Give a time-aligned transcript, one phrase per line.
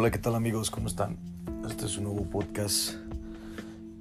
[0.00, 0.70] Hola, ¿qué tal amigos?
[0.70, 1.16] ¿Cómo están?
[1.68, 2.94] Este es un nuevo podcast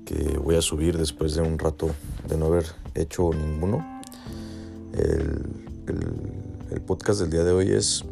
[0.06, 1.90] que voy a subir después de un rato
[2.30, 3.84] de no haber hecho ninguno.
[4.94, 8.06] El, podcast del día de hoy es,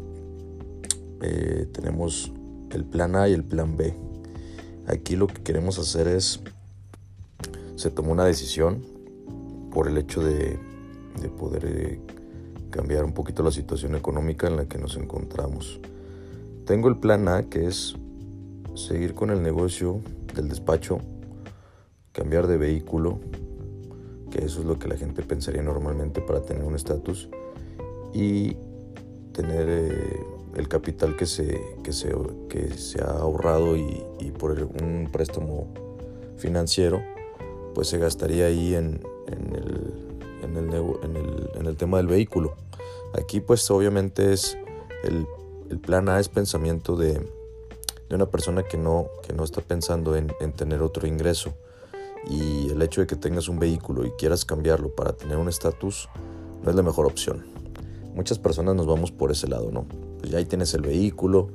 [1.22, 2.32] eh, tenemos
[2.72, 3.94] el plan A y el plan B.
[4.88, 6.40] Aquí lo que queremos hacer es,
[7.76, 8.82] se tomó una decisión
[9.70, 10.58] por el hecho de,
[11.22, 12.00] de poder eh,
[12.70, 15.78] cambiar un poquito la situación económica en la que nos encontramos.
[16.66, 17.94] Tengo el plan A que es
[18.74, 20.00] seguir con el negocio
[20.34, 20.98] del despacho,
[22.10, 23.20] cambiar de vehículo,
[24.32, 27.28] que eso es lo que la gente pensaría normalmente para tener un estatus,
[28.12, 28.56] y
[29.32, 30.20] tener eh,
[30.56, 32.12] el capital que se, que se,
[32.48, 34.02] que se ha ahorrado y,
[34.36, 34.50] por
[34.82, 35.68] un préstamo
[36.36, 37.00] financiero,
[37.76, 39.94] pues se gastaría ahí en, el,
[40.42, 42.56] en, el, en, el, en el tema del vehículo.
[43.14, 44.58] Aquí pues obviamente es
[45.04, 45.26] el
[45.70, 47.28] el plan A es pensamiento de,
[48.10, 49.08] una persona que no,
[49.42, 51.54] está pensando en, tener otro ingreso.
[52.28, 56.08] Y el hecho de que tengas un vehículo y quieras cambiarlo para tener un estatus
[56.62, 57.44] no es la mejor opción.
[58.14, 59.86] Muchas personas nos vamos por ese lado, ¿no?
[60.18, 61.48] Pues ya ahí tienes el vehículo,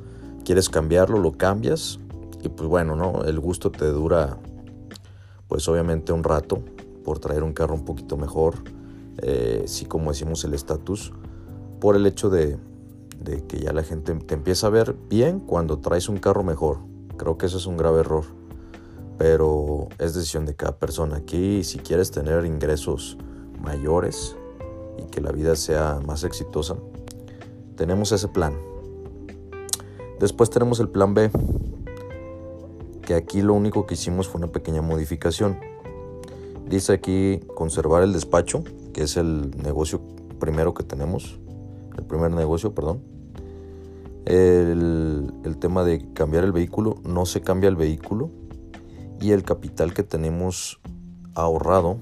[0.46, 2.00] quieres cambiarlo, lo cambias
[2.42, 3.24] y pues bueno, ¿no?
[3.26, 4.38] El gusto te dura
[5.48, 6.64] pues obviamente un rato
[7.04, 8.56] por traer un carro un poquito mejor,
[9.22, 11.12] eh, sí como decimos el estatus,
[11.82, 12.58] por el hecho de,
[13.24, 16.80] de que ya la gente te empieza a ver bien cuando traes un carro mejor.
[17.18, 18.26] Creo que eso es un grave error.
[19.18, 21.18] Pero es decisión de cada persona.
[21.18, 23.18] Aquí si quieres tener ingresos
[23.62, 24.36] mayores
[24.98, 26.76] y que la vida sea más exitosa,
[27.76, 28.56] tenemos ese plan.
[30.20, 31.32] Después tenemos el plan B,
[33.02, 35.60] que aquí lo único que hicimos fue una pequeña modificación.
[36.68, 40.02] Dice aquí conservar el despacho, que es el negocio
[40.40, 41.40] primero que tenemos,
[41.98, 43.11] el primer negocio, perdón.
[44.26, 48.32] El, tema de cambiar el vehículo, no se cambia el vehículo
[49.20, 50.80] y el capital que tenemos
[51.36, 52.00] ahorrado,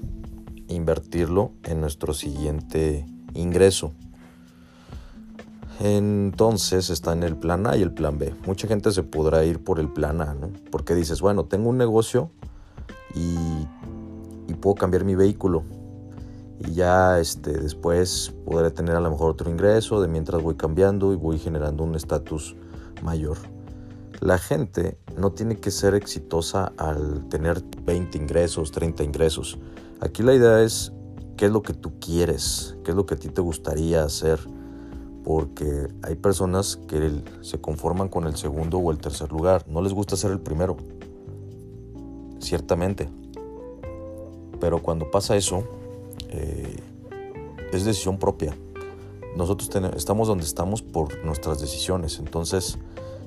[0.68, 3.94] invertirlo en nuestro siguiente ingreso.
[5.82, 8.34] Entonces está en el plan A y el plan B.
[8.46, 10.52] Mucha gente se podrá ir por el plan A, ¿no?
[10.72, 12.32] Porque dices, bueno, tengo un negocio
[13.16, 13.36] y,
[14.48, 15.64] y puedo cambiar mi vehículo
[16.60, 21.14] y ya este, después podré tener a lo mejor otro ingreso de mientras voy cambiando
[21.14, 22.56] y voy generando un estatus
[23.02, 23.38] mayor.
[24.20, 29.58] La gente no tiene que ser exitosa al tener 20 ingresos, 30 ingresos.
[30.02, 30.92] Aquí la idea es
[31.38, 34.40] qué es lo que tú quieres, qué es lo que a ti te gustaría hacer,
[35.24, 39.94] porque hay personas que se conforman con el segundo o el tercer lugar, no les
[39.94, 40.76] gusta ser el primero,
[42.40, 43.10] ciertamente.
[44.60, 45.64] Pero cuando pasa eso,
[46.30, 46.78] eh,
[47.72, 48.56] es decisión propia.
[49.36, 52.20] Nosotros estamos donde estamos por nuestras decisiones.
[52.20, 52.78] Entonces,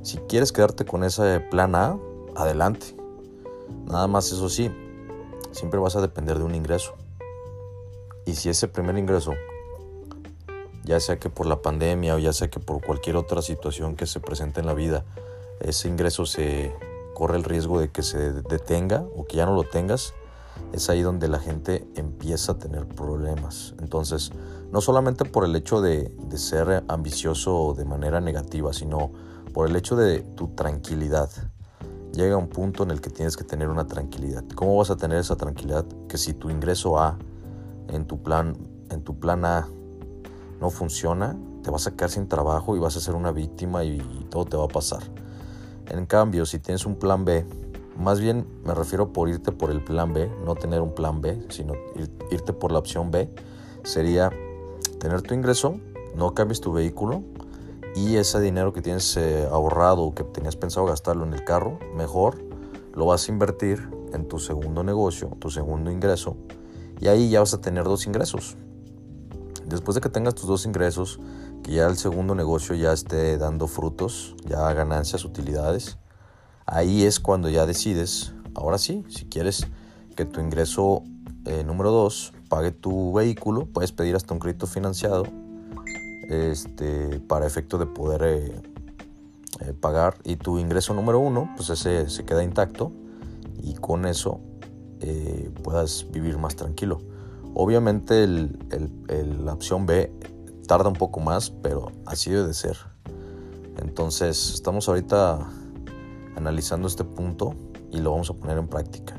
[0.03, 1.97] si quieres quedarte con ese plan A,
[2.35, 2.97] adelante.
[3.87, 4.71] Nada más eso sí,
[5.53, 6.95] siempre vas a depender de un ingreso.
[8.27, 9.33] Y si ese primer ingreso,
[10.85, 14.07] ya sea que por la pandemia o ya sea que por cualquier otra situación que
[14.07, 15.05] se presente en la vida,
[15.61, 16.73] ese ingreso se
[17.15, 20.15] corre el riesgo de que se detenga o que ya no lo tengas,
[20.73, 23.75] es ahí donde la gente empieza a tener problemas.
[23.81, 24.33] Entonces,
[24.71, 29.11] no solamente por el hecho de, ser ambicioso de manera negativa, sino
[29.53, 31.29] por el hecho de tu tranquilidad.
[32.13, 34.45] Llega un punto en el que tienes que tener una tranquilidad.
[34.55, 35.85] ¿Cómo vas a tener esa tranquilidad?
[36.09, 37.19] Que si tu ingreso A
[37.89, 38.57] en tu plan,
[38.91, 39.69] en tu plan A
[40.61, 44.27] no funciona, te vas a quedar sin trabajo y vas a ser una víctima y
[44.31, 45.03] todo te va a pasar.
[45.89, 47.45] En cambio, si tienes un plan B,
[47.97, 51.47] más bien me refiero por irte por el plan B, no tener un plan B,
[51.51, 51.75] sino
[52.31, 53.29] irte por la opción B.
[53.85, 54.31] Sería
[54.99, 55.79] tener tu ingreso,
[56.15, 57.23] no cambies tu vehículo
[57.95, 61.79] y ese dinero que tienes eh, ahorrado o que tenías pensado gastarlo en el carro,
[61.95, 62.39] mejor
[62.95, 66.37] lo vas a invertir en tu segundo negocio, tu segundo ingreso
[67.01, 68.57] y ahí ya vas a tener dos ingresos.
[69.67, 71.19] Después de que tengas tus dos ingresos,
[71.63, 75.99] que ya el segundo negocio ya esté dando frutos, ya ganancias, utilidades,
[76.67, 79.67] Ahí es cuando ya decides, ahora sí, si quieres
[80.15, 81.03] que tu ingreso
[81.45, 85.25] eh, número 2 pague tu vehículo, puedes pedir hasta un crédito financiado
[86.29, 88.63] este, para efecto de poder eh,
[89.61, 90.19] eh, pagar.
[90.25, 92.93] Y tu ingreso número 1, pues ese se queda intacto
[93.63, 94.41] y con eso
[95.65, 97.01] puedas vivir más tranquilo.
[97.55, 100.13] Obviamente la opción B
[100.69, 102.77] tarda un poco más, pero así debe de ser.
[103.79, 105.51] Entonces estamos ahorita
[106.43, 107.55] analizando este punto
[107.91, 109.17] y lo vamos a poner en práctica.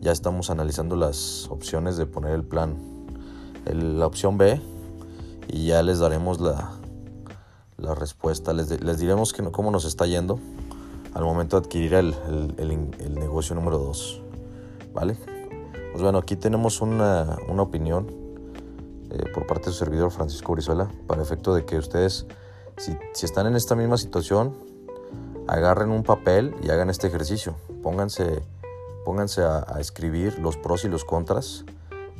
[0.00, 2.76] Ya estamos analizando las opciones de poner el plan,
[3.66, 4.60] la opción B,
[5.48, 6.72] y ya les daremos la,
[7.94, 10.38] respuesta, les, diremos cómo nos está yendo
[11.14, 14.22] al momento de adquirir el, negocio número 2.
[14.94, 15.16] ¿Vale?
[15.92, 18.06] Pues bueno, aquí tenemos una, opinión
[19.10, 22.26] eh, por parte de su servidor Francisco Brizuela para efecto de que ustedes,
[22.76, 24.56] si, están en esta misma situación,
[25.50, 27.56] agarren un papel y hagan este ejercicio.
[27.82, 28.40] Pónganse,
[29.04, 31.64] pónganse a, escribir los pros y los contras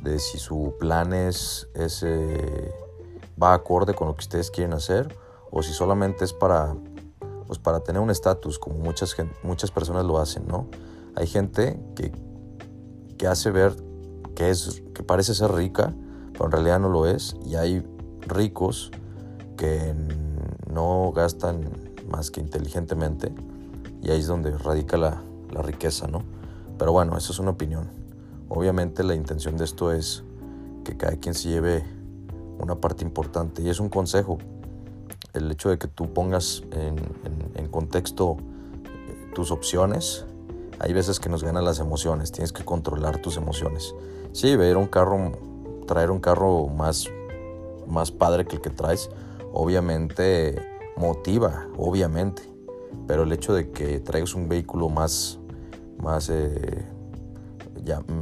[0.03, 2.75] de si su plan es, eh,
[3.41, 5.15] va acorde con lo que ustedes quieren hacer
[5.51, 6.75] o si solamente es para
[7.47, 10.69] pues para tener un estatus, como muchas, muchas personas lo hacen, ¿no?
[11.17, 12.13] Hay gente que,
[13.19, 13.75] que hace ver
[14.37, 15.93] que, es, que parece ser rica,
[16.33, 17.85] pero en realidad no lo es, y hay
[18.21, 18.93] ricos
[19.57, 19.97] que
[20.73, 23.33] no gastan más que inteligentemente,
[24.03, 25.23] y ahí es donde radica la,
[25.53, 26.23] la riqueza, ¿no?
[26.79, 27.89] Pero bueno, eso es una opinión.
[28.49, 30.25] Obviamente la intención de esto es
[30.85, 31.85] que cada quien se lleve
[32.59, 34.39] una parte importante, y es un consejo
[35.33, 38.37] el hecho de que tú pongas en, contexto
[38.85, 40.25] eh, tus opciones,
[40.81, 43.95] hay veces que nos ganan las emociones, tienes que controlar tus emociones.
[44.33, 45.33] Sí, ver un carro,
[45.87, 47.07] traer un carro más,
[47.87, 49.09] más padre que el que traes,
[49.53, 50.70] obviamente
[51.01, 52.43] motiva, obviamente,
[53.07, 55.39] pero el hecho de que traigas un vehículo más,
[56.03, 56.87] más eh,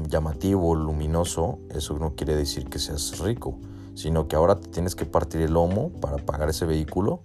[0.08, 3.58] llamativo, luminoso, eso no quiere decir que seas rico
[3.98, 7.24] sino que ahora tienes que partir el lomo para pagar ese vehículo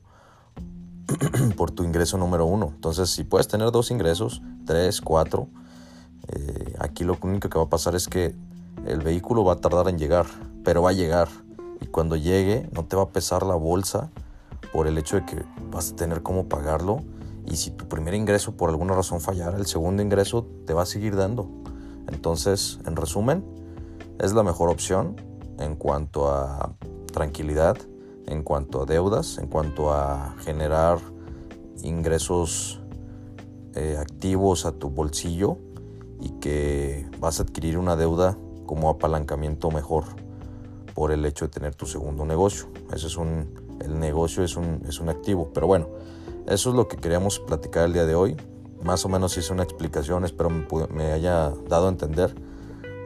[1.55, 2.71] por tu ingreso número uno.
[2.73, 5.49] Entonces, si puedes tener dos ingresos, tres, cuatro,
[6.29, 8.33] eh, aquí lo único que va a pasar es que
[8.87, 10.25] el vehículo va a tardar en llegar,
[10.63, 11.27] pero va a llegar.
[11.79, 14.09] Y cuando llegue, no te va a pesar la bolsa
[14.73, 17.01] por el hecho de que vas a tener cómo pagarlo.
[17.45, 20.85] Y si tu primer ingreso por alguna razón fallara, el segundo ingreso te va a
[20.85, 21.47] seguir dando.
[22.11, 23.45] Entonces, en resumen,
[24.19, 25.15] es la mejor opción
[25.59, 26.75] en cuanto a
[27.11, 27.77] tranquilidad,
[28.25, 30.99] en cuanto a deudas, en cuanto a generar
[31.83, 32.81] ingresos
[33.75, 35.57] eh, activos a tu bolsillo
[36.19, 40.05] y que vas a adquirir una deuda como apalancamiento mejor
[40.93, 42.67] por el hecho de tener tu segundo negocio.
[42.93, 45.51] Ese es un, el negocio es un, es un activo.
[45.53, 45.87] Pero bueno,
[46.47, 48.35] eso es lo que queríamos platicar el día de hoy.
[48.83, 50.49] Más o menos hice una explicación, espero
[50.89, 52.35] me, haya dado a entender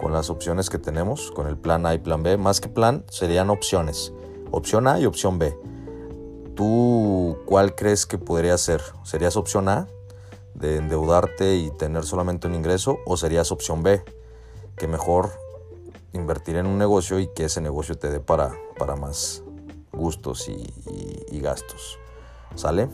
[0.01, 2.37] con las opciones que tenemos, con el plan A y plan B.
[2.37, 4.11] Más que plan, serían opciones.
[4.51, 5.55] Opción A y opción B.
[6.55, 8.81] ¿Tú cuál crees que podría ser?
[9.03, 9.87] ¿Serías opción A,
[10.55, 12.97] de endeudarte y tener solamente un ingreso?
[13.05, 14.03] ¿O serías opción B,
[14.75, 15.29] que mejor
[16.13, 19.43] invertir en un negocio y que ese negocio te dé para, para más
[19.91, 21.99] gustos y, gastos?
[22.55, 22.89] ¿Sale?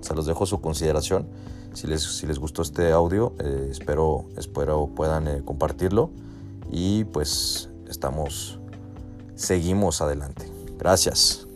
[0.00, 1.28] Se los dejo su consideración.
[1.74, 6.10] Si les, si les gustó este audio, eh, espero, espero puedan eh, compartirlo
[6.70, 8.58] y pues estamos,
[9.34, 10.50] seguimos adelante.
[10.78, 11.46] Gracias.